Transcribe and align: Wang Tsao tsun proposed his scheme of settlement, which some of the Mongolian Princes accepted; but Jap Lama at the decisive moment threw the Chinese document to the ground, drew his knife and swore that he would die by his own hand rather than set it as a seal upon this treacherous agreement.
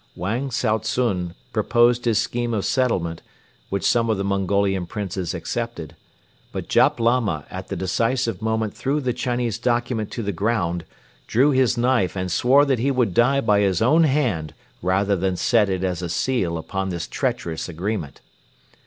Wang 0.15 0.49
Tsao 0.49 0.79
tsun 0.79 1.35
proposed 1.53 2.05
his 2.05 2.17
scheme 2.17 2.55
of 2.55 2.65
settlement, 2.65 3.21
which 3.69 3.83
some 3.87 4.09
of 4.09 4.17
the 4.17 4.23
Mongolian 4.23 4.87
Princes 4.87 5.35
accepted; 5.35 5.95
but 6.51 6.67
Jap 6.67 6.99
Lama 6.99 7.45
at 7.51 7.67
the 7.67 7.75
decisive 7.75 8.41
moment 8.41 8.73
threw 8.73 8.99
the 8.99 9.13
Chinese 9.13 9.59
document 9.59 10.09
to 10.09 10.23
the 10.23 10.31
ground, 10.31 10.85
drew 11.27 11.51
his 11.51 11.77
knife 11.77 12.15
and 12.17 12.31
swore 12.31 12.65
that 12.65 12.79
he 12.79 12.89
would 12.89 13.13
die 13.13 13.41
by 13.41 13.59
his 13.59 13.79
own 13.79 14.05
hand 14.05 14.55
rather 14.81 15.15
than 15.15 15.37
set 15.37 15.69
it 15.69 15.83
as 15.83 16.01
a 16.01 16.09
seal 16.09 16.57
upon 16.57 16.89
this 16.89 17.05
treacherous 17.07 17.69
agreement. 17.69 18.21